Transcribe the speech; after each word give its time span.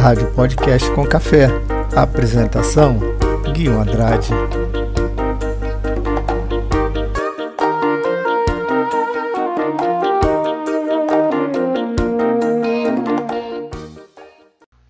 Rádio 0.00 0.32
Podcast 0.32 0.90
com 0.92 1.06
Café. 1.06 1.48
Apresentação: 1.94 2.98
Guilherme 3.52 3.82
Andrade. 3.82 4.30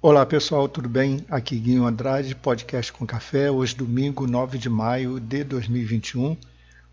Olá 0.00 0.24
pessoal, 0.24 0.68
tudo 0.68 0.88
bem? 0.88 1.26
Aqui 1.28 1.58
Guilherme 1.58 1.88
Andrade, 1.88 2.36
Podcast 2.36 2.92
com 2.92 3.04
Café. 3.04 3.50
Hoje, 3.50 3.74
domingo 3.74 4.28
9 4.28 4.58
de 4.58 4.70
maio 4.70 5.18
de 5.18 5.42
2021. 5.42 6.36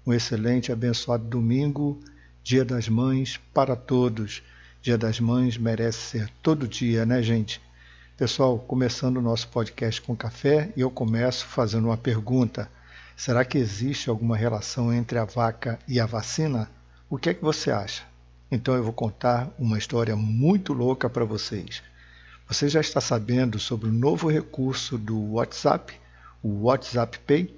Um 0.08 0.12
excelente, 0.12 0.72
abençoado 0.72 1.24
domingo, 1.24 2.00
Dia 2.44 2.66
das 2.66 2.90
Mães 2.90 3.40
para 3.54 3.76
todos. 3.76 4.42
Dia 4.82 4.98
das 4.98 5.20
Mães 5.20 5.56
merece 5.56 6.00
ser 6.00 6.30
todo 6.42 6.68
dia, 6.68 7.06
né, 7.06 7.22
gente? 7.22 7.67
Pessoal, 8.18 8.58
começando 8.58 9.18
o 9.18 9.22
nosso 9.22 9.48
podcast 9.50 10.02
com 10.02 10.16
café, 10.16 10.74
e 10.76 10.82
eu 10.82 10.90
começo 10.90 11.46
fazendo 11.46 11.86
uma 11.86 11.98
pergunta: 11.98 12.68
será 13.16 13.46
que 13.46 13.60
existe 13.60 14.10
alguma 14.10 14.36
relação 14.36 14.92
entre 14.92 15.20
a 15.20 15.24
vaca 15.24 15.78
e 15.88 16.00
a 16.00 16.06
vacina? 16.08 16.68
O 17.12 17.20
que 17.20 17.30
é 17.30 17.34
que 17.36 17.44
você 17.44 17.70
acha? 17.70 18.02
Então 18.52 18.74
eu 18.74 18.84
vou 18.84 18.92
contar 18.92 19.54
uma 19.60 19.78
história 19.78 20.16
muito 20.16 20.74
louca 20.74 21.08
para 21.08 21.24
vocês. 21.26 21.84
Você 22.48 22.68
já 22.68 22.82
está 22.82 23.00
sabendo 23.00 23.60
sobre 23.60 23.88
o 23.88 23.94
novo 23.94 24.32
recurso 24.32 24.98
do 24.98 25.34
WhatsApp, 25.34 25.94
o 26.42 26.64
WhatsApp 26.64 27.20
Pay? 27.20 27.56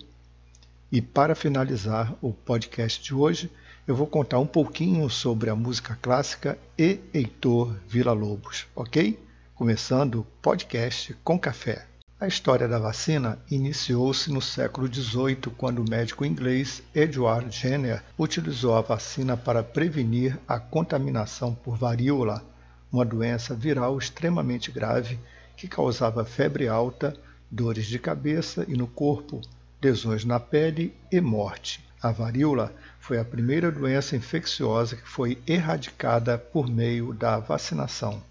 E 0.91 1.01
para 1.01 1.35
finalizar 1.35 2.13
o 2.21 2.33
podcast 2.33 3.01
de 3.01 3.13
hoje, 3.13 3.49
eu 3.87 3.95
vou 3.95 4.07
contar 4.07 4.39
um 4.39 4.47
pouquinho 4.47 5.09
sobre 5.09 5.49
a 5.49 5.55
música 5.55 5.97
clássica 6.01 6.59
e 6.77 6.99
Heitor 7.13 7.73
Villa-Lobos, 7.87 8.67
ok? 8.75 9.28
Começando 9.59 10.21
o 10.21 10.27
podcast 10.41 11.13
com 11.21 11.37
café. 11.37 11.85
A 12.17 12.25
história 12.25 12.65
da 12.65 12.79
vacina 12.79 13.37
iniciou-se 13.51 14.31
no 14.31 14.41
século 14.41 14.87
XVIII, 14.87 15.53
quando 15.57 15.79
o 15.79 15.89
médico 15.89 16.23
inglês 16.23 16.81
Edward 16.95 17.53
Jenner 17.53 18.01
utilizou 18.17 18.77
a 18.77 18.81
vacina 18.81 19.35
para 19.35 19.61
prevenir 19.61 20.39
a 20.47 20.61
contaminação 20.61 21.53
por 21.53 21.75
varíola, 21.75 22.41
uma 22.89 23.03
doença 23.03 23.53
viral 23.53 23.97
extremamente 23.97 24.71
grave 24.71 25.19
que 25.57 25.67
causava 25.67 26.23
febre 26.23 26.69
alta, 26.69 27.13
dores 27.51 27.85
de 27.85 27.99
cabeça 27.99 28.63
e 28.65 28.77
no 28.77 28.87
corpo, 28.87 29.41
lesões 29.83 30.23
na 30.23 30.39
pele 30.39 30.95
e 31.11 31.19
morte. 31.19 31.83
A 32.01 32.13
varíola 32.13 32.73
foi 32.97 33.19
a 33.19 33.25
primeira 33.25 33.69
doença 33.69 34.15
infecciosa 34.15 34.95
que 34.95 35.05
foi 35.05 35.37
erradicada 35.45 36.37
por 36.37 36.69
meio 36.69 37.13
da 37.13 37.39
vacinação. 37.39 38.23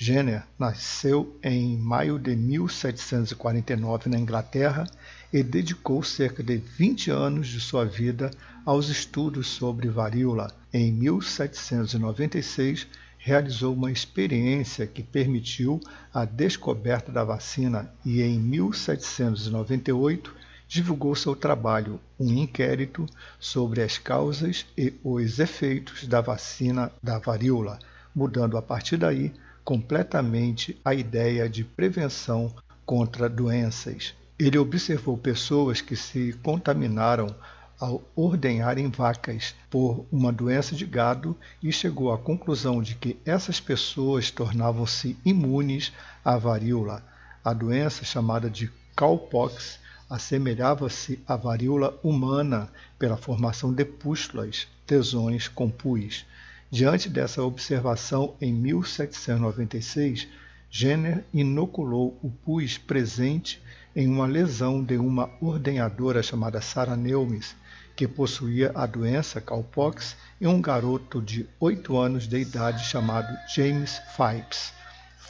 Jenner 0.00 0.44
nasceu 0.56 1.36
em 1.42 1.76
maio 1.76 2.20
de 2.20 2.36
1749 2.36 4.08
na 4.08 4.16
Inglaterra 4.16 4.86
e 5.32 5.42
dedicou 5.42 6.04
cerca 6.04 6.40
de 6.40 6.56
20 6.56 7.10
anos 7.10 7.48
de 7.48 7.60
sua 7.60 7.84
vida 7.84 8.30
aos 8.64 8.88
estudos 8.88 9.48
sobre 9.48 9.88
varíola. 9.88 10.52
Em 10.72 10.92
1796, 10.92 12.86
realizou 13.18 13.74
uma 13.74 13.90
experiência 13.90 14.86
que 14.86 15.02
permitiu 15.02 15.80
a 16.14 16.24
descoberta 16.24 17.10
da 17.10 17.24
vacina 17.24 17.92
e 18.04 18.22
em 18.22 18.38
1798 18.38 20.32
divulgou 20.68 21.16
seu 21.16 21.34
trabalho, 21.34 21.98
um 22.20 22.32
inquérito 22.32 23.04
sobre 23.40 23.82
as 23.82 23.98
causas 23.98 24.64
e 24.76 24.94
os 25.02 25.40
efeitos 25.40 26.06
da 26.06 26.20
vacina 26.20 26.92
da 27.02 27.18
varíola, 27.18 27.80
mudando 28.14 28.56
a 28.56 28.62
partir 28.62 28.96
daí 28.96 29.32
completamente 29.68 30.80
a 30.82 30.94
ideia 30.94 31.46
de 31.46 31.62
prevenção 31.62 32.54
contra 32.86 33.28
doenças. 33.28 34.14
Ele 34.38 34.56
observou 34.56 35.18
pessoas 35.18 35.82
que 35.82 35.94
se 35.94 36.32
contaminaram 36.42 37.36
ao 37.78 38.02
ordenharem 38.16 38.88
vacas 38.88 39.54
por 39.68 40.06
uma 40.10 40.32
doença 40.32 40.74
de 40.74 40.86
gado 40.86 41.36
e 41.62 41.70
chegou 41.70 42.10
à 42.10 42.16
conclusão 42.16 42.80
de 42.80 42.94
que 42.94 43.18
essas 43.26 43.60
pessoas 43.60 44.30
tornavam-se 44.30 45.18
imunes 45.22 45.92
à 46.24 46.38
varíola. 46.38 47.04
A 47.44 47.52
doença 47.52 48.06
chamada 48.06 48.48
de 48.48 48.70
cowpox 48.96 49.78
assemelhava-se 50.08 51.22
à 51.28 51.36
varíola 51.36 52.00
humana 52.02 52.70
pela 52.98 53.18
formação 53.18 53.70
de 53.70 53.84
pústulas, 53.84 54.66
tesões 54.86 55.46
com 55.46 55.68
pus. 55.68 56.24
Diante 56.70 57.08
dessa 57.08 57.42
observação, 57.42 58.36
em 58.42 58.52
1796, 58.52 60.28
Jenner 60.70 61.24
inoculou 61.32 62.18
o 62.22 62.30
pus 62.30 62.76
presente 62.76 63.62
em 63.96 64.06
uma 64.06 64.26
lesão 64.26 64.84
de 64.84 64.98
uma 64.98 65.30
ordenhadora 65.40 66.22
chamada 66.22 66.60
Sarah 66.60 66.94
Neumes, 66.94 67.56
que 67.96 68.06
possuía 68.06 68.70
a 68.74 68.84
doença 68.84 69.40
cowpox, 69.40 70.14
em 70.38 70.46
um 70.46 70.60
garoto 70.60 71.22
de 71.22 71.48
8 71.58 71.96
anos 71.96 72.28
de 72.28 72.38
idade 72.38 72.84
chamado 72.84 73.34
James 73.54 73.98
Phipps. 74.14 74.74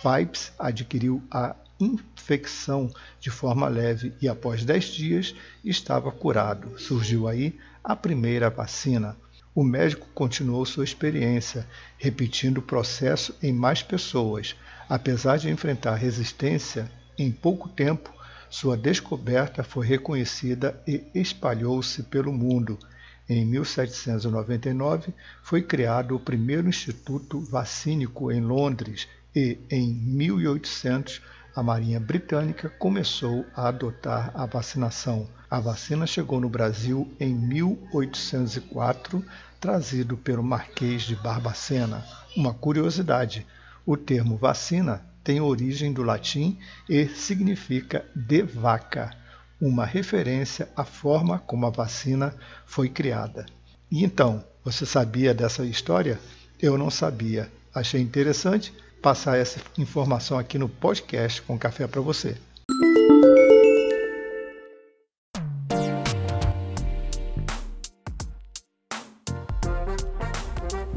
Phipps 0.02 0.52
adquiriu 0.58 1.22
a 1.30 1.54
infecção 1.78 2.90
de 3.20 3.30
forma 3.30 3.68
leve 3.68 4.12
e 4.20 4.28
após 4.28 4.64
10 4.64 4.84
dias 4.86 5.34
estava 5.64 6.10
curado. 6.10 6.76
Surgiu 6.80 7.28
aí 7.28 7.56
a 7.82 7.94
primeira 7.94 8.50
vacina. 8.50 9.16
O 9.58 9.64
médico 9.64 10.06
continuou 10.14 10.64
sua 10.64 10.84
experiência, 10.84 11.66
repetindo 11.98 12.58
o 12.58 12.62
processo 12.62 13.36
em 13.42 13.52
mais 13.52 13.82
pessoas. 13.82 14.54
Apesar 14.88 15.36
de 15.36 15.50
enfrentar 15.50 15.96
resistência, 15.96 16.88
em 17.18 17.32
pouco 17.32 17.68
tempo, 17.68 18.14
sua 18.48 18.76
descoberta 18.76 19.64
foi 19.64 19.84
reconhecida 19.84 20.80
e 20.86 21.02
espalhou-se 21.12 22.04
pelo 22.04 22.32
mundo. 22.32 22.78
Em 23.28 23.44
1799, 23.44 25.12
foi 25.42 25.60
criado 25.60 26.14
o 26.14 26.20
primeiro 26.20 26.68
Instituto 26.68 27.40
Vacínico 27.40 28.30
em 28.30 28.40
Londres 28.40 29.08
e, 29.34 29.58
em 29.68 29.92
1800, 29.92 31.20
a 31.58 31.62
Marinha 31.62 31.98
Britânica 31.98 32.68
começou 32.68 33.44
a 33.52 33.66
adotar 33.66 34.30
a 34.32 34.46
vacinação. 34.46 35.26
A 35.50 35.58
vacina 35.58 36.06
chegou 36.06 36.40
no 36.40 36.48
Brasil 36.48 37.12
em 37.18 37.34
1804 37.34 39.24
trazido 39.58 40.16
pelo 40.16 40.40
Marquês 40.40 41.02
de 41.02 41.16
Barbacena. 41.16 42.06
Uma 42.36 42.54
curiosidade: 42.54 43.44
o 43.84 43.96
termo 43.96 44.36
vacina 44.36 45.04
tem 45.24 45.40
origem 45.40 45.92
do 45.92 46.04
latim 46.04 46.56
e 46.88 47.08
significa 47.08 48.06
de 48.14 48.40
vaca, 48.40 49.10
uma 49.60 49.84
referência 49.84 50.68
à 50.76 50.84
forma 50.84 51.40
como 51.40 51.66
a 51.66 51.70
vacina 51.70 52.32
foi 52.66 52.88
criada. 52.88 53.44
E 53.90 54.04
então, 54.04 54.44
você 54.64 54.86
sabia 54.86 55.34
dessa 55.34 55.66
história? 55.66 56.20
Eu 56.62 56.78
não 56.78 56.88
sabia. 56.88 57.50
Achei 57.74 58.00
interessante 58.00 58.72
passar 59.02 59.38
essa 59.38 59.60
informação 59.76 60.38
aqui 60.38 60.58
no 60.58 60.68
podcast 60.68 61.42
com 61.42 61.58
café 61.58 61.86
para 61.86 62.00
você. 62.00 62.36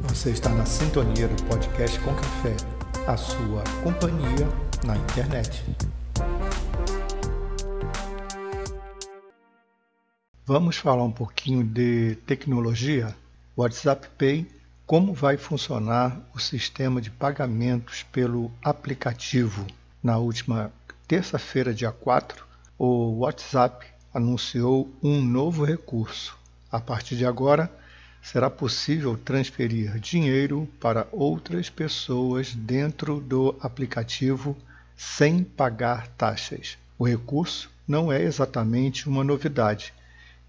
Você 0.04 0.32
está 0.32 0.50
na 0.50 0.66
sintonia 0.66 1.28
do 1.28 1.44
podcast 1.46 2.00
com 2.02 2.14
café, 2.14 2.56
a 3.08 3.18
sua 3.18 3.64
companhia 3.84 4.48
na 4.86 4.96
internet. 4.98 5.64
Vamos 10.46 10.78
falar 10.78 11.04
um 11.04 11.12
pouquinho 11.12 11.64
de 11.64 12.16
tecnologia. 12.28 13.16
WhatsApp 13.56 14.08
Pay, 14.18 14.48
como 14.92 15.14
vai 15.14 15.38
funcionar 15.38 16.20
o 16.36 16.38
sistema 16.38 17.00
de 17.00 17.10
pagamentos 17.10 18.04
pelo 18.12 18.52
aplicativo. 18.62 19.66
Na 20.04 20.18
última 20.18 20.70
terça-feira, 21.08 21.74
dia 21.74 21.94
4, 21.94 22.46
o 22.78 23.20
WhatsApp 23.20 23.88
anunciou 24.14 24.94
um 25.02 25.22
novo 25.22 25.64
recurso. 25.64 26.38
A 26.70 26.78
partir 26.78 27.16
de 27.16 27.26
agora, 27.26 27.72
será 28.22 28.50
possível 28.50 29.18
transferir 29.18 29.98
dinheiro 29.98 30.68
para 30.78 31.08
outras 31.14 31.70
pessoas 31.70 32.54
dentro 32.54 33.22
do 33.22 33.56
aplicativo 33.62 34.58
sem 34.98 35.42
pagar 35.42 36.10
taxas. 36.18 36.78
O 37.00 37.08
recurso 37.08 37.72
não 37.88 38.12
é 38.12 38.22
exatamente 38.22 39.08
uma 39.08 39.24
novidade. 39.24 39.94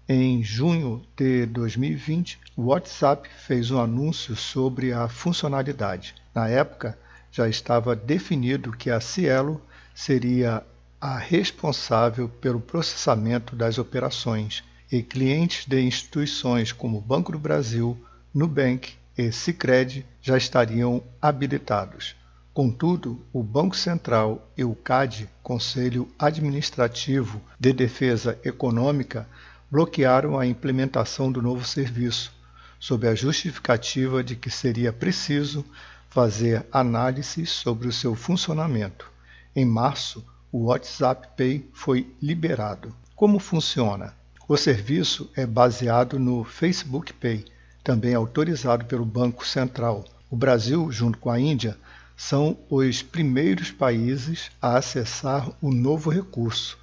Em 0.07 0.43
junho 0.43 1.01
de 1.15 1.45
2020, 1.45 2.37
o 2.57 2.63
WhatsApp 2.63 3.29
fez 3.47 3.71
um 3.71 3.79
anúncio 3.79 4.35
sobre 4.35 4.91
a 4.91 5.07
funcionalidade. 5.07 6.13
Na 6.35 6.49
época, 6.49 6.99
já 7.31 7.47
estava 7.47 7.95
definido 7.95 8.73
que 8.73 8.89
a 8.89 8.99
Cielo 8.99 9.61
seria 9.95 10.61
a 10.99 11.17
responsável 11.17 12.27
pelo 12.27 12.59
processamento 12.59 13.55
das 13.55 13.77
operações 13.77 14.61
e 14.91 15.01
clientes 15.01 15.65
de 15.65 15.81
instituições 15.81 16.73
como 16.73 16.99
Banco 16.99 17.31
do 17.31 17.39
Brasil, 17.39 17.97
Nubank 18.33 18.95
e 19.17 19.31
Sicredi 19.31 20.05
já 20.21 20.37
estariam 20.37 21.01
habilitados. 21.21 22.13
Contudo, 22.53 23.25
o 23.31 23.41
Banco 23.41 23.75
Central 23.75 24.51
e 24.57 24.65
o 24.65 24.75
CAD, 24.75 25.29
Conselho 25.41 26.09
Administrativo 26.19 27.41
de 27.57 27.71
Defesa 27.71 28.37
Econômica, 28.43 29.27
bloquearam 29.73 30.37
a 30.37 30.45
implementação 30.45 31.31
do 31.31 31.41
novo 31.41 31.65
serviço, 31.65 32.31
sob 32.79 33.07
a 33.07 33.15
justificativa 33.15 34.23
de 34.23 34.35
que 34.35 34.51
seria 34.51 34.93
preciso 34.93 35.65
fazer 36.11 36.63
análises 36.71 37.49
sobre 37.49 37.87
o 37.87 37.91
seu 37.91 38.13
funcionamento. 38.13 39.11
Em 39.55 39.65
março, 39.65 40.23
o 40.51 40.65
WhatsApp 40.65 41.29
Pay 41.35 41.67
foi 41.73 42.07
liberado. 42.21 42.95
Como 43.15 43.39
funciona? 43.39 44.13
O 44.47 44.55
serviço 44.55 45.27
é 45.35 45.43
baseado 45.43 46.19
no 46.19 46.43
Facebook 46.43 47.11
Pay, 47.11 47.43
também 47.83 48.13
autorizado 48.13 48.85
pelo 48.85 49.03
Banco 49.03 49.43
Central. 49.43 50.05
O 50.29 50.37
Brasil, 50.37 50.91
junto 50.91 51.17
com 51.17 51.31
a 51.31 51.39
Índia, 51.39 51.75
são 52.15 52.59
os 52.69 53.01
primeiros 53.01 53.71
países 53.71 54.51
a 54.61 54.77
acessar 54.77 55.49
o 55.59 55.73
novo 55.73 56.11
recurso. 56.11 56.77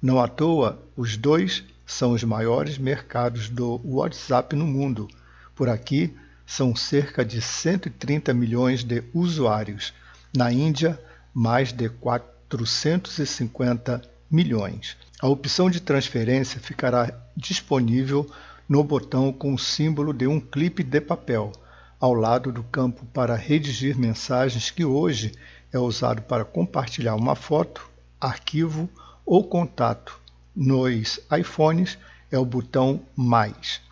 Não 0.00 0.20
à 0.20 0.28
toa, 0.28 0.80
os 0.96 1.16
dois 1.16 1.64
são 1.86 2.12
os 2.12 2.24
maiores 2.24 2.76
mercados 2.76 3.48
do 3.48 3.80
WhatsApp 3.84 4.56
no 4.56 4.66
mundo. 4.66 5.06
Por 5.54 5.68
aqui, 5.68 6.12
são 6.44 6.74
cerca 6.74 7.24
de 7.24 7.40
130 7.40 8.34
milhões 8.34 8.82
de 8.82 9.04
usuários. 9.14 9.94
Na 10.36 10.52
Índia, 10.52 11.00
mais 11.32 11.72
de 11.72 11.88
450 11.88 14.02
milhões. 14.30 14.96
A 15.20 15.28
opção 15.28 15.70
de 15.70 15.80
transferência 15.80 16.60
ficará 16.60 17.12
disponível 17.36 18.28
no 18.68 18.82
botão 18.82 19.32
com 19.32 19.54
o 19.54 19.58
símbolo 19.58 20.12
de 20.12 20.26
um 20.26 20.40
clipe 20.40 20.82
de 20.82 21.00
papel, 21.00 21.52
ao 22.00 22.12
lado 22.12 22.52
do 22.52 22.64
campo 22.64 23.06
para 23.06 23.36
redigir 23.36 23.96
mensagens 23.96 24.70
que 24.70 24.84
hoje 24.84 25.32
é 25.72 25.78
usado 25.78 26.22
para 26.22 26.44
compartilhar 26.44 27.14
uma 27.14 27.34
foto, 27.34 27.88
arquivo 28.20 28.88
ou 29.24 29.44
contato. 29.44 30.20
Nos 30.58 31.20
iPhones 31.38 31.98
é 32.32 32.38
o 32.38 32.44
botão 32.46 33.02
Mais. 33.14 33.82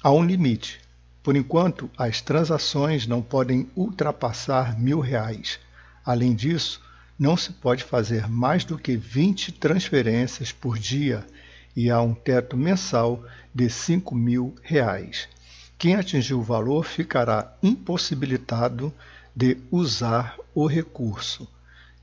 Há 0.00 0.12
um 0.12 0.24
limite. 0.24 0.80
Por 1.24 1.34
enquanto, 1.34 1.90
as 1.98 2.20
transações 2.20 3.04
não 3.04 3.20
podem 3.20 3.68
ultrapassar 3.74 4.78
mil 4.78 5.00
reais. 5.00 5.58
Além 6.04 6.32
disso, 6.32 6.80
não 7.18 7.36
se 7.36 7.52
pode 7.52 7.82
fazer 7.82 8.28
mais 8.28 8.64
do 8.64 8.78
que 8.78 8.96
20 8.96 9.50
transferências 9.52 10.52
por 10.52 10.78
dia 10.78 11.26
e 11.74 11.90
há 11.90 12.00
um 12.00 12.14
teto 12.14 12.56
mensal 12.56 13.24
de 13.52 13.68
5 13.68 14.14
mil 14.14 14.54
reais. 14.62 15.28
Quem 15.76 15.96
atingir 15.96 16.34
o 16.34 16.42
valor 16.42 16.84
ficará 16.84 17.52
impossibilitado 17.60 18.94
de 19.34 19.58
usar 19.68 20.36
o 20.54 20.68
recurso. 20.68 21.48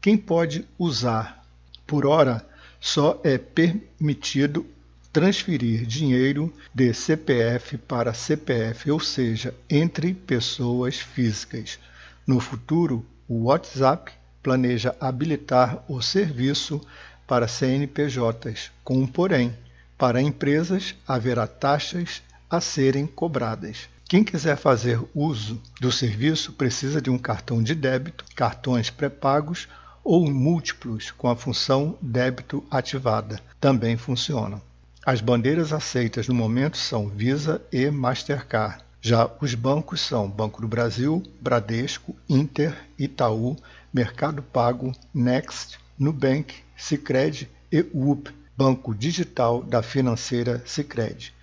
Quem 0.02 0.18
pode 0.18 0.68
usar 0.78 1.46
por 1.88 2.06
hora 2.06 2.46
só 2.82 3.22
é 3.24 3.38
permitido 3.38 4.66
transferir 5.14 5.86
dinheiro 5.86 6.52
de 6.74 6.92
CPF 6.94 7.78
para 7.78 8.14
CPF, 8.14 8.90
ou 8.90 9.00
seja, 9.00 9.54
entre 9.70 10.16
pessoas 10.16 10.98
físicas. 10.98 11.78
No 12.26 12.40
futuro, 12.40 13.06
o 13.28 13.44
WhatsApp 13.44 14.12
planeja 14.42 14.96
habilitar 15.00 15.84
o 15.88 16.02
serviço 16.02 16.82
para 17.28 17.48
CNPJs, 17.48 18.72
com 18.84 18.98
um 18.98 19.08
porém. 19.08 19.56
Para 19.98 20.22
empresas, 20.22 20.96
haverá 21.08 21.46
taxas 21.46 22.24
a 22.50 22.60
serem 22.60 23.06
cobradas. 23.06 23.88
Quem 24.10 24.24
quiser 24.24 24.58
fazer 24.58 25.00
uso 25.14 25.62
do 25.80 25.92
serviço 25.92 26.54
precisa 26.54 27.02
de 27.02 27.10
um 27.10 27.18
cartão 27.18 27.62
de 27.62 27.76
débito, 27.76 28.26
cartões 28.36 28.90
pré-pagos 28.90 29.68
ou 30.04 30.30
múltiplos 30.30 31.12
com 31.12 31.28
a 31.28 31.36
função 31.36 31.98
débito 32.02 32.64
ativada. 32.70 33.40
Também 33.60 33.98
funcionam. 33.98 34.62
As 35.06 35.20
bandeiras 35.20 35.74
aceitas 35.74 36.28
no 36.28 36.36
momento 36.36 36.78
são 36.78 37.08
Visa 37.08 37.62
e 37.72 37.90
Mastercard. 37.90 38.84
Já 39.02 39.30
os 39.42 39.56
bancos 39.56 40.00
são 40.02 40.30
Banco 40.30 40.62
do 40.62 40.68
Brasil, 40.68 41.24
Bradesco, 41.42 42.16
Inter, 42.30 42.76
Itaú, 43.00 43.58
Mercado 43.92 44.44
Pago, 44.44 44.92
Next, 45.12 45.80
Nubank, 45.98 46.54
Sicredi 46.78 47.50
e 47.72 47.84
UP, 47.94 48.30
Banco 48.56 48.94
Digital 48.94 49.64
da 49.64 49.82
Financeira 49.82 50.62
Sicredi. 50.68 51.34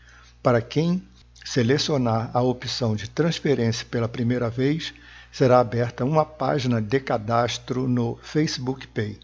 Para 0.41 0.63
quem 0.63 1.03
selecionar 1.45 2.31
a 2.33 2.43
opção 2.43 2.95
de 2.95 3.11
transferência 3.11 3.85
pela 3.91 4.09
primeira 4.09 4.49
vez, 4.49 4.95
será 5.39 5.61
aberta 5.61 6.05
uma 6.05 6.25
página 6.25 6.83
de 6.83 6.99
cadastro 6.99 7.87
no 7.87 8.19
Facebook 8.21 8.89
Pay. 8.89 9.21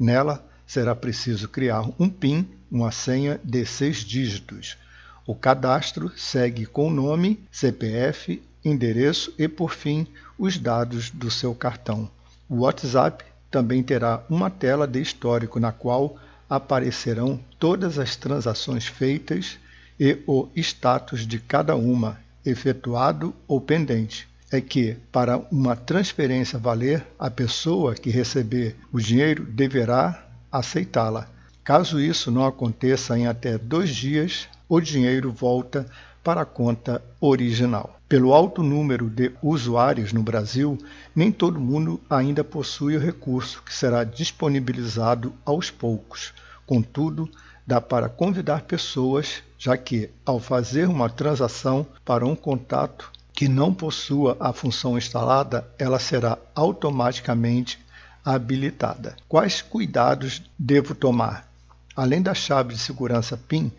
Nela 0.00 0.42
será 0.66 0.94
preciso 0.94 1.46
criar 1.46 1.86
um 1.98 2.08
PIN, 2.08 2.48
uma 2.70 2.90
senha 2.90 3.38
de 3.44 3.66
seis 3.66 3.98
dígitos. 3.98 4.78
O 5.26 5.34
cadastro 5.34 6.10
segue 6.16 6.64
com 6.64 6.90
nome, 6.90 7.38
CPF, 7.52 8.42
endereço 8.64 9.34
e, 9.38 9.46
por 9.46 9.74
fim, 9.74 10.06
os 10.38 10.56
dados 10.56 11.10
do 11.10 11.30
seu 11.30 11.54
cartão. 11.54 12.10
O 12.48 12.60
WhatsApp 12.60 13.22
também 13.50 13.82
terá 13.82 14.24
uma 14.30 14.48
tela 14.48 14.88
de 14.88 15.02
histórico 15.02 15.60
na 15.60 15.70
qual 15.70 16.16
aparecerão 16.48 17.38
todas 17.58 17.98
as 17.98 18.16
transações 18.16 18.86
feitas 18.86 19.58
e 20.00 20.18
o 20.26 20.48
status 20.56 21.26
de 21.26 21.38
cada 21.38 21.76
uma, 21.76 22.18
efetuado 22.42 23.34
ou 23.46 23.60
pendente. 23.60 24.26
É 24.50 24.60
que, 24.62 24.96
para 25.12 25.36
uma 25.52 25.76
transferência 25.76 26.58
valer, 26.58 27.06
a 27.18 27.30
pessoa 27.30 27.94
que 27.94 28.08
receber 28.08 28.76
o 28.90 28.98
dinheiro 28.98 29.44
deverá 29.44 30.26
aceitá-la. 30.50 31.28
Caso 31.62 32.00
isso 32.00 32.30
não 32.30 32.46
aconteça 32.46 33.18
em 33.18 33.26
até 33.26 33.58
dois 33.58 33.94
dias, 33.94 34.48
o 34.66 34.80
dinheiro 34.80 35.30
volta 35.30 35.86
para 36.24 36.40
a 36.40 36.46
conta 36.46 37.02
original. 37.20 38.00
Pelo 38.08 38.32
alto 38.32 38.62
número 38.62 39.10
de 39.10 39.32
usuários 39.42 40.14
no 40.14 40.22
Brasil, 40.22 40.78
nem 41.14 41.30
todo 41.30 41.60
mundo 41.60 42.00
ainda 42.08 42.42
possui 42.42 42.96
o 42.96 43.00
recurso, 43.00 43.62
que 43.62 43.74
será 43.74 44.02
disponibilizado 44.02 45.34
aos 45.44 45.70
poucos. 45.70 46.32
Contudo, 46.64 47.28
dá 47.66 47.82
para 47.82 48.08
convidar 48.08 48.62
pessoas, 48.62 49.42
já 49.58 49.76
que, 49.76 50.08
ao 50.24 50.40
fazer 50.40 50.88
uma 50.88 51.10
transação 51.10 51.86
para 52.02 52.24
um 52.24 52.34
contato 52.34 53.12
que 53.38 53.46
não 53.46 53.72
possua 53.72 54.36
a 54.40 54.52
função 54.52 54.98
instalada, 54.98 55.64
ela 55.78 56.00
será 56.00 56.36
automaticamente 56.56 57.78
habilitada. 58.24 59.14
Quais 59.28 59.62
cuidados 59.62 60.42
devo 60.58 60.92
tomar? 60.92 61.48
Além 61.94 62.20
da 62.20 62.34
chave 62.34 62.74
de 62.74 62.80
segurança 62.80 63.36
PIN, 63.36 63.70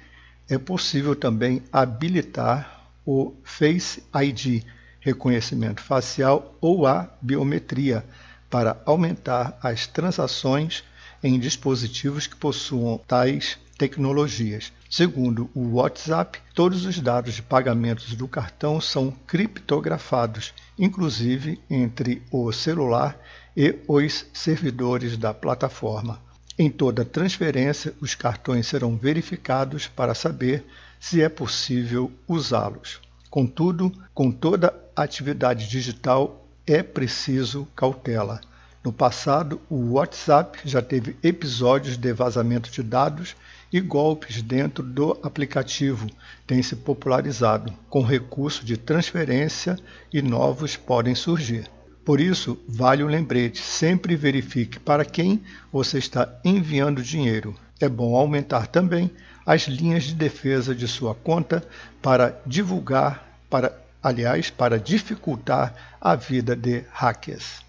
é 0.48 0.58
possível 0.58 1.14
também 1.14 1.62
habilitar 1.74 2.86
o 3.06 3.34
Face 3.44 4.02
ID, 4.16 4.64
reconhecimento 5.02 5.82
facial 5.82 6.56
ou 6.62 6.88
a 6.88 7.10
biometria, 7.22 8.06
para 8.50 8.82
aumentar 8.86 9.60
as 9.62 9.86
transações 9.86 10.86
em 11.22 11.38
dispositivos 11.38 12.28
que 12.28 12.36
possuam 12.38 12.98
tais 12.98 13.60
tecnologias. 13.80 14.74
Segundo 14.90 15.50
o 15.56 15.76
WhatsApp, 15.76 16.40
todos 16.54 16.86
os 16.86 17.00
dados 17.00 17.36
de 17.36 17.42
pagamentos 17.42 18.14
do 18.14 18.28
cartão 18.28 18.82
são 18.82 19.10
criptografados, 19.26 20.54
inclusive 20.78 21.60
entre 21.70 22.22
o 22.30 22.52
celular 22.52 23.18
e 23.56 23.80
os 23.88 24.26
servidores 24.34 25.18
da 25.18 25.34
plataforma. 25.34 26.20
Em 26.58 26.70
toda 26.70 27.06
transferência, 27.06 27.94
os 28.02 28.14
cartões 28.14 28.68
serão 28.68 28.98
verificados 28.98 29.88
para 29.88 30.14
saber 30.14 30.66
se 31.00 31.22
é 31.22 31.30
possível 31.30 32.12
usá-los. 32.28 33.00
Contudo, 33.30 33.92
com 34.14 34.30
toda 34.30 34.76
atividade 34.94 35.70
digital 35.70 36.46
é 36.68 36.84
preciso 36.84 37.66
cautela. 37.76 38.42
No 38.84 38.92
passado, 38.92 39.62
o 39.70 39.94
WhatsApp 39.94 40.60
já 40.66 40.82
teve 40.82 41.16
episódios 41.22 41.96
de 41.96 42.12
vazamento 42.12 42.72
de 42.72 42.82
dados 42.82 43.36
e 43.72 43.80
golpes 43.80 44.42
dentro 44.42 44.84
do 44.84 45.18
aplicativo 45.22 46.08
têm 46.46 46.62
se 46.62 46.76
popularizado, 46.76 47.74
com 47.90 48.02
recurso 48.02 48.66
de 48.66 48.78
transferência 48.78 49.78
e 50.12 50.22
novos 50.22 50.76
podem 50.76 51.14
surgir. 51.14 51.70
Por 52.04 52.20
isso, 52.20 52.60
vale 52.68 53.04
o 53.04 53.08
lembrete: 53.08 53.60
sempre 53.60 54.16
verifique 54.16 54.80
para 54.80 55.06
quem 55.06 55.44
você 55.72 56.00
está 56.00 56.40
enviando 56.44 57.04
dinheiro. 57.04 57.56
É 57.80 57.88
bom 57.88 58.16
aumentar 58.16 58.68
também 58.68 59.12
as 59.46 59.64
linhas 59.64 60.04
de 60.04 60.16
defesa 60.16 60.74
de 60.74 60.88
sua 60.88 61.14
conta 61.14 61.64
para 62.02 62.42
divulgar, 62.46 63.40
para, 63.50 63.80
aliás, 64.02 64.50
para 64.50 64.80
dificultar 64.80 65.98
a 66.02 66.16
vida 66.16 66.56
de 66.56 66.84
hackers. 66.92 67.62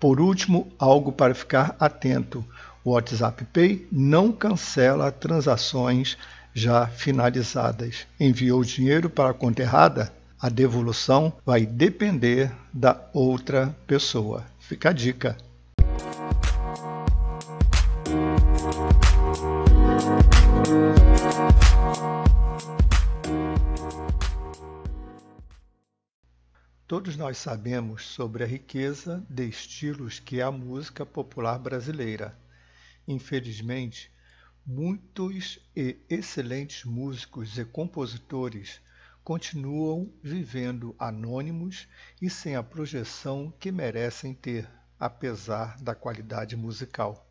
Por 0.00 0.20
último, 0.20 0.72
algo 0.78 1.12
para 1.12 1.34
ficar 1.34 1.76
atento: 1.78 2.44
o 2.84 2.90
WhatsApp 2.90 3.44
Pay 3.52 3.86
não 3.92 4.32
cancela 4.32 5.12
transações 5.12 6.18
já 6.52 6.88
finalizadas. 6.88 8.06
Enviou 8.18 8.60
o 8.60 8.64
dinheiro 8.64 9.08
para 9.08 9.30
a 9.30 9.34
conta 9.34 9.62
errada? 9.62 10.12
A 10.40 10.48
devolução 10.48 11.32
vai 11.46 11.64
depender 11.64 12.50
da 12.72 13.00
outra 13.12 13.72
pessoa. 13.86 14.44
Fica 14.58 14.90
a 14.90 14.92
dica. 14.92 15.36
Todos 26.88 27.16
nós 27.16 27.38
sabemos 27.38 28.06
sobre 28.08 28.42
a 28.42 28.46
riqueza 28.46 29.24
de 29.30 29.46
estilos 29.46 30.18
que 30.18 30.40
é 30.40 30.42
a 30.42 30.50
música 30.50 31.06
popular 31.06 31.60
brasileira. 31.60 32.34
Infelizmente, 33.06 34.12
muitos 34.64 35.58
e 35.74 35.98
excelentes 36.08 36.84
músicos 36.84 37.58
e 37.58 37.64
compositores 37.64 38.80
continuam 39.24 40.12
vivendo 40.22 40.94
anônimos 40.98 41.88
e 42.20 42.30
sem 42.30 42.56
a 42.56 42.62
projeção 42.62 43.52
que 43.58 43.72
merecem 43.72 44.34
ter, 44.34 44.68
apesar 44.98 45.80
da 45.80 45.94
qualidade 45.94 46.56
musical. 46.56 47.28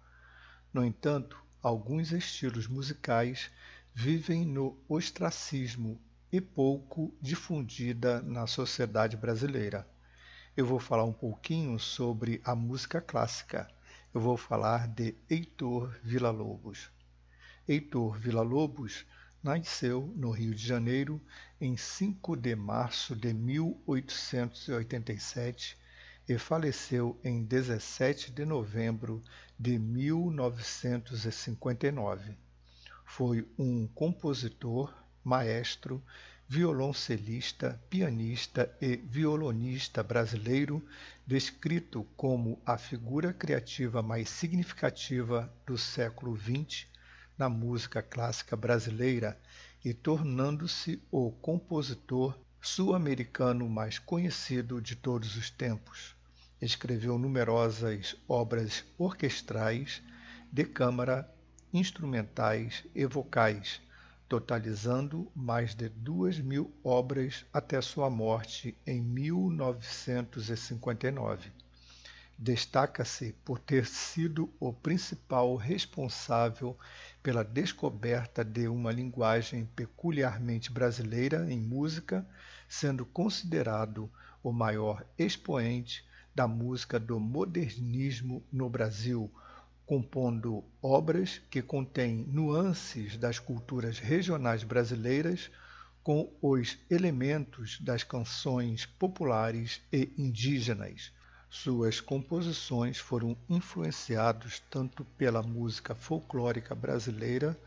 No 0.73 0.85
entanto, 0.85 1.41
alguns 1.61 2.11
estilos 2.11 2.67
musicais 2.67 3.49
vivem 3.93 4.45
no 4.45 4.77
ostracismo 4.87 6.01
e 6.31 6.39
pouco 6.39 7.13
difundida 7.21 8.21
na 8.21 8.47
sociedade 8.47 9.17
brasileira. 9.17 9.85
Eu 10.55 10.65
vou 10.65 10.79
falar 10.79 11.03
um 11.03 11.13
pouquinho 11.13 11.77
sobre 11.77 12.41
a 12.43 12.55
música 12.55 13.01
clássica. 13.01 13.69
Eu 14.13 14.19
vou 14.19 14.35
falar 14.35 14.89
de 14.89 15.15
Heitor 15.29 15.97
Villa-Lobos. 16.03 16.91
Heitor 17.65 18.19
Villa-Lobos 18.19 19.05
nasceu 19.41 20.11
no 20.17 20.31
Rio 20.31 20.53
de 20.53 20.67
Janeiro 20.67 21.21
em 21.61 21.77
5 21.77 22.35
de 22.35 22.53
março 22.53 23.15
de 23.15 23.33
1887 23.33 25.77
e 26.27 26.37
faleceu 26.37 27.17
em 27.23 27.41
17 27.41 28.33
de 28.33 28.43
novembro 28.43 29.23
de 29.57 29.79
1959. 29.79 32.37
Foi 33.05 33.47
um 33.57 33.87
compositor, 33.87 34.93
maestro, 35.23 36.03
violoncelista, 36.47 37.81
pianista 37.89 38.69
e 38.81 38.97
violonista 38.97 40.03
brasileiro, 40.03 40.85
descrito 41.25 42.03
como 42.17 42.61
a 42.65 42.77
figura 42.77 43.31
criativa 43.31 44.01
mais 44.01 44.29
significativa 44.29 45.49
do 45.65 45.77
século 45.77 46.35
XX 46.35 46.87
na 47.37 47.47
música 47.47 48.01
clássica 48.01 48.55
brasileira 48.55 49.39
e 49.83 49.93
tornando-se 49.93 51.01
o 51.09 51.31
compositor 51.31 52.37
sul-americano 52.61 53.67
mais 53.69 53.97
conhecido 53.97 54.81
de 54.81 54.95
todos 54.95 55.35
os 55.37 55.49
tempos. 55.49 56.15
Escreveu 56.61 57.17
numerosas 57.17 58.15
obras 58.27 58.83
orquestrais, 58.97 60.03
de 60.51 60.65
câmara, 60.65 61.33
instrumentais 61.73 62.85
e 62.93 63.05
vocais, 63.05 63.81
totalizando 64.31 65.29
mais 65.35 65.75
de 65.75 65.89
duas 65.89 66.39
mil 66.39 66.73
obras 66.85 67.45
até 67.51 67.81
sua 67.81 68.09
morte 68.09 68.73
em 68.87 69.01
1959. 69.01 71.51
Destaca-se 72.39 73.35
por 73.43 73.59
ter 73.59 73.85
sido 73.85 74.49
o 74.57 74.71
principal 74.71 75.57
responsável 75.57 76.79
pela 77.21 77.43
descoberta 77.43 78.41
de 78.41 78.69
uma 78.69 78.89
linguagem 78.89 79.65
peculiarmente 79.75 80.71
brasileira 80.71 81.51
em 81.51 81.59
música, 81.59 82.25
sendo 82.69 83.05
considerado 83.05 84.09
o 84.41 84.53
maior 84.53 85.05
expoente 85.17 86.07
da 86.33 86.47
música 86.47 86.97
do 86.97 87.19
modernismo 87.19 88.41
no 88.49 88.69
Brasil, 88.69 89.29
compondo 89.91 90.63
obras 90.81 91.41
que 91.49 91.61
contêm 91.61 92.25
nuances 92.29 93.17
das 93.17 93.39
culturas 93.39 93.99
regionais 93.99 94.63
brasileiras 94.63 95.51
com 96.01 96.33
os 96.41 96.77
elementos 96.89 97.77
das 97.81 98.01
canções 98.01 98.85
populares 98.85 99.81
e 99.91 100.09
indígenas. 100.17 101.11
Suas 101.49 101.99
composições 101.99 102.99
foram 102.99 103.35
influenciadas 103.49 104.63
tanto 104.69 105.03
pela 105.03 105.43
música 105.43 105.93
folclórica 105.93 106.73
brasileira 106.73 107.59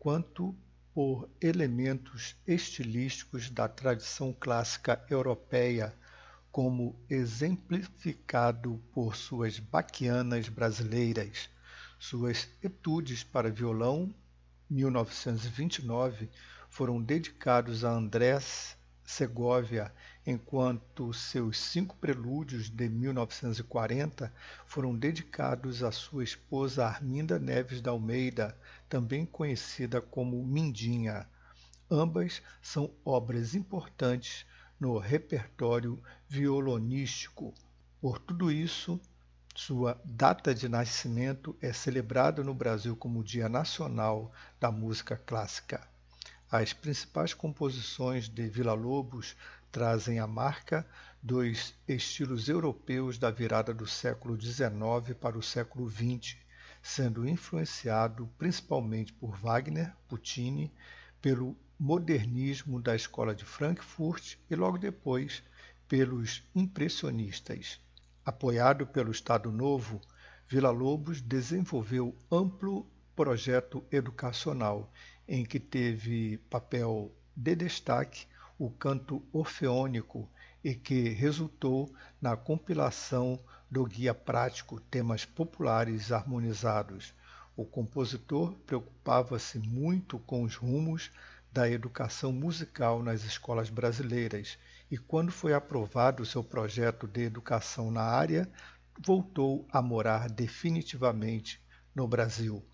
quanto 0.00 0.52
por 0.92 1.30
elementos 1.40 2.34
estilísticos 2.44 3.50
da 3.50 3.68
tradição 3.68 4.32
clássica 4.32 5.00
europeia, 5.08 5.94
como 6.50 7.00
exemplificado 7.08 8.82
por 8.92 9.14
suas 9.14 9.60
baquianas 9.60 10.48
brasileiras. 10.48 11.48
Suas 11.98 12.48
etudes 12.62 13.24
para 13.24 13.50
violão, 13.50 14.14
1929, 14.70 16.30
foram 16.68 17.02
dedicados 17.02 17.84
a 17.84 17.90
Andrés 17.90 18.78
Segovia, 19.04 19.92
enquanto 20.24 21.12
seus 21.12 21.58
cinco 21.58 21.96
prelúdios 21.96 22.70
de 22.70 22.88
1940 22.88 24.32
foram 24.64 24.94
dedicados 24.94 25.82
à 25.82 25.90
sua 25.90 26.22
esposa 26.22 26.86
Arminda 26.86 27.38
Neves 27.38 27.80
da 27.80 27.90
Almeida, 27.90 28.56
também 28.88 29.26
conhecida 29.26 30.00
como 30.00 30.44
Mindinha. 30.44 31.26
Ambas 31.90 32.42
são 32.62 32.92
obras 33.04 33.54
importantes 33.54 34.46
no 34.78 34.98
repertório 34.98 36.00
violonístico. 36.28 37.52
Por 38.00 38.18
tudo 38.18 38.52
isso, 38.52 39.00
sua 39.58 40.00
data 40.04 40.54
de 40.54 40.68
nascimento 40.68 41.56
é 41.60 41.72
celebrada 41.72 42.44
no 42.44 42.54
Brasil 42.54 42.94
como 42.94 43.24
Dia 43.24 43.48
Nacional 43.48 44.32
da 44.60 44.70
Música 44.70 45.16
Clássica. 45.16 45.84
As 46.48 46.72
principais 46.72 47.34
composições 47.34 48.28
de 48.28 48.48
Villa-Lobos 48.48 49.34
trazem 49.72 50.20
a 50.20 50.28
marca 50.28 50.86
dos 51.20 51.74
estilos 51.88 52.48
europeus 52.48 53.18
da 53.18 53.32
virada 53.32 53.74
do 53.74 53.84
século 53.84 54.40
XIX 54.40 55.16
para 55.20 55.36
o 55.36 55.42
século 55.42 55.90
XX, 55.90 56.36
sendo 56.80 57.28
influenciado 57.28 58.30
principalmente 58.38 59.12
por 59.12 59.36
Wagner, 59.36 59.92
Puccini, 60.08 60.72
pelo 61.20 61.56
modernismo 61.76 62.80
da 62.80 62.94
escola 62.94 63.34
de 63.34 63.44
Frankfurt 63.44 64.36
e 64.48 64.54
logo 64.54 64.78
depois 64.78 65.42
pelos 65.88 66.44
impressionistas. 66.54 67.80
Apoiado 68.28 68.86
pelo 68.86 69.10
Estado 69.10 69.50
Novo, 69.50 70.02
Villa-Lobos 70.46 71.22
desenvolveu 71.22 72.14
amplo 72.30 72.86
projeto 73.16 73.82
educacional 73.90 74.92
em 75.26 75.46
que 75.46 75.58
teve 75.58 76.36
papel 76.50 77.10
de 77.34 77.56
destaque 77.56 78.26
o 78.58 78.70
canto 78.70 79.26
orfeônico 79.32 80.28
e 80.62 80.74
que 80.74 81.08
resultou 81.08 81.90
na 82.20 82.36
compilação 82.36 83.40
do 83.70 83.86
guia 83.86 84.12
prático 84.12 84.78
Temas 84.78 85.24
Populares 85.24 86.12
Harmonizados. 86.12 87.14
O 87.56 87.64
compositor 87.64 88.52
preocupava-se 88.66 89.58
muito 89.58 90.18
com 90.18 90.42
os 90.42 90.54
rumos 90.54 91.10
da 91.50 91.66
educação 91.66 92.30
musical 92.30 93.02
nas 93.02 93.24
escolas 93.24 93.70
brasileiras 93.70 94.58
e, 94.90 94.96
quando 94.96 95.30
foi 95.30 95.52
aprovado 95.52 96.24
seu 96.24 96.42
projeto 96.42 97.06
de 97.06 97.22
educação 97.22 97.90
na 97.90 98.02
área, 98.02 98.50
voltou 98.98 99.66
a 99.70 99.80
morar 99.82 100.28
definitivamente 100.28 101.60
no 101.94 102.06
Brasil. 102.08 102.64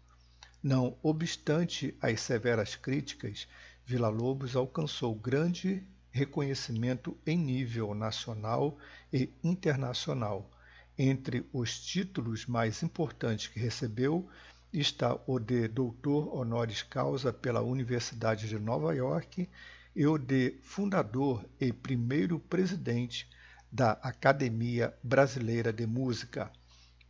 Não 0.62 0.96
obstante 1.02 1.96
as 2.00 2.20
severas 2.20 2.76
críticas, 2.76 3.46
Villa-Lobos 3.84 4.56
alcançou 4.56 5.14
grande 5.14 5.86
reconhecimento 6.10 7.18
em 7.26 7.36
nível 7.36 7.94
nacional 7.94 8.78
e 9.12 9.30
internacional. 9.42 10.50
Entre 10.96 11.44
os 11.52 11.78
títulos 11.80 12.46
mais 12.46 12.82
importantes 12.82 13.48
que 13.48 13.58
recebeu 13.58 14.28
está 14.72 15.18
o 15.26 15.38
de 15.38 15.68
doutor 15.68 16.34
honoris 16.34 16.82
causa 16.82 17.32
pela 17.32 17.62
Universidade 17.62 18.48
de 18.48 18.58
Nova 18.58 18.94
York 18.94 19.48
e 19.94 20.06
o 20.06 20.16
de 20.18 20.58
fundador 20.62 21.48
e 21.60 21.70
primeiro 21.72 22.40
presidente 22.40 23.28
da 23.70 23.92
Academia 23.92 24.92
Brasileira 25.02 25.72
de 25.72 25.86
Música. 25.86 26.50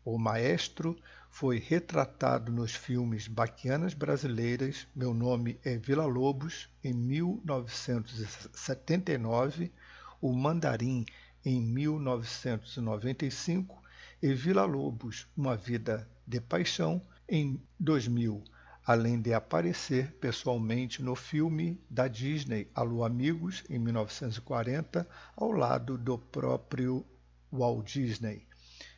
O 0.05 0.19
maestro 0.19 0.97
foi 1.31 1.59
retratado 1.59 2.53
nos 2.53 2.75
filmes 2.75 3.27
Baquianas 3.27 3.95
Brasileiras, 3.95 4.87
Meu 4.95 5.15
Nome 5.15 5.59
é 5.65 5.79
Vila 5.79 6.05
Lobos, 6.05 6.69
em 6.83 6.93
1979, 6.93 9.73
O 10.21 10.31
Mandarim, 10.33 11.07
em 11.45 11.63
1995 11.63 13.83
e 14.23 14.35
Vila 14.35 14.65
Lobos, 14.65 15.27
Uma 15.37 15.57
Vida 15.57 16.09
de 16.27 16.41
Paixão, 16.41 17.03
em 17.29 17.61
2000 17.81 18.45
além 18.85 19.21
de 19.21 19.33
aparecer 19.33 20.13
pessoalmente 20.21 21.03
no 21.03 21.15
filme 21.15 21.81
da 21.89 22.07
Disney 22.07 22.69
Alô 22.75 23.05
Amigos, 23.05 23.65
em 23.69 23.79
1940, 23.79 25.09
ao 25.37 25.53
lado 25.53 25.97
do 25.97 26.19
próprio 26.19 27.05
Walt 27.53 27.87
Disney. 27.93 28.47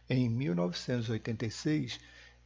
Em 0.09 0.29
1986, 0.29 2.01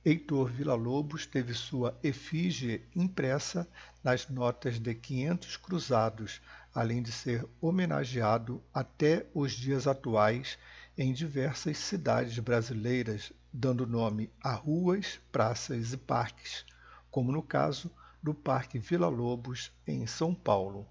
Heitor 0.04 0.50
Villa-Lobos 0.50 1.26
teve 1.26 1.52
sua 1.52 1.98
efígie 2.02 2.82
impressa 2.96 3.68
nas 4.02 4.28
notas 4.28 4.78
de 4.78 4.94
500 4.94 5.56
cruzados 5.58 6.40
além 6.74 7.02
de 7.02 7.10
ser 7.10 7.44
homenageado 7.60 8.62
até 8.72 9.26
os 9.34 9.52
dias 9.52 9.86
atuais 9.86 10.58
em 10.96 11.12
diversas 11.12 11.78
cidades 11.78 12.38
brasileiras, 12.38 13.32
dando 13.52 13.86
nome 13.86 14.30
a 14.40 14.52
ruas, 14.52 15.20
praças 15.32 15.92
e 15.92 15.96
parques, 15.96 16.64
como 17.10 17.32
no 17.32 17.42
caso 17.42 17.90
do 18.22 18.34
Parque 18.34 18.78
Vila 18.78 19.08
Lobos, 19.08 19.72
em 19.86 20.06
São 20.06 20.34
Paulo. 20.34 20.86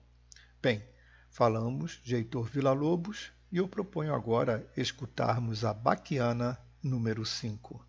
Bem, 0.62 0.84
falamos 1.30 2.02
de 2.04 2.16
Heitor 2.16 2.46
Vila 2.46 2.74
Lobos 2.74 3.32
e 3.52 3.58
eu 3.58 3.68
proponho 3.68 4.14
agora 4.14 4.70
escutarmos 4.76 5.64
a 5.64 5.74
Baquiana 5.74 6.60
número 6.84 7.26
5. 7.26 7.86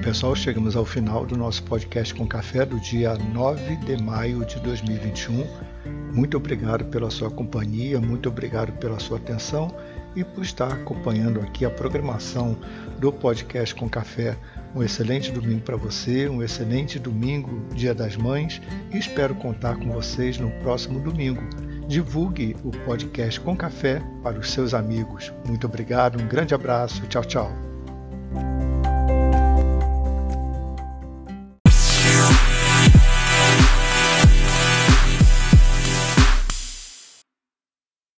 Pessoal, 0.00 0.34
chegamos 0.34 0.76
ao 0.76 0.84
final 0.84 1.26
do 1.26 1.36
nosso 1.36 1.62
podcast 1.64 2.14
com 2.14 2.26
café 2.26 2.64
do 2.64 2.80
dia 2.80 3.14
9 3.16 3.76
de 3.76 4.02
maio 4.02 4.44
de 4.46 4.58
2021. 4.60 5.46
Muito 6.12 6.38
obrigado 6.38 6.86
pela 6.86 7.10
sua 7.10 7.30
companhia, 7.30 8.00
muito 8.00 8.28
obrigado 8.28 8.72
pela 8.78 8.98
sua 8.98 9.18
atenção 9.18 9.68
e 10.16 10.24
por 10.24 10.42
estar 10.42 10.72
acompanhando 10.72 11.40
aqui 11.40 11.66
a 11.66 11.70
programação 11.70 12.56
do 12.98 13.12
podcast 13.12 13.74
com 13.74 13.88
café. 13.90 14.36
Um 14.74 14.82
excelente 14.82 15.30
domingo 15.32 15.60
para 15.60 15.76
você, 15.76 16.28
um 16.28 16.42
excelente 16.42 16.98
domingo, 16.98 17.62
Dia 17.74 17.94
das 17.94 18.16
Mães, 18.16 18.60
e 18.92 18.98
espero 18.98 19.34
contar 19.34 19.76
com 19.76 19.90
vocês 19.92 20.38
no 20.38 20.50
próximo 20.62 20.98
domingo. 21.00 21.42
Divulgue 21.86 22.56
o 22.64 22.70
podcast 22.70 23.38
com 23.40 23.54
café 23.54 24.02
para 24.22 24.38
os 24.38 24.50
seus 24.50 24.72
amigos. 24.72 25.30
Muito 25.46 25.66
obrigado, 25.66 26.20
um 26.20 26.26
grande 26.26 26.54
abraço, 26.54 27.06
tchau, 27.06 27.24
tchau. 27.24 27.69